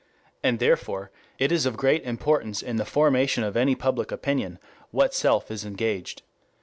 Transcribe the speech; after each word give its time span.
And 0.41 0.57
therefore 0.57 1.11
it 1.37 1.51
is 1.51 1.67
of 1.67 1.77
great 1.77 2.03
importance 2.05 2.63
in 2.63 2.77
the 2.77 2.85
formation 2.85 3.43
of 3.43 3.55
any 3.55 3.75
public 3.75 4.11
opinion, 4.11 4.57
what 4.89 5.13
self 5.13 5.51
is 5.51 5.63
engaged. 5.63 6.23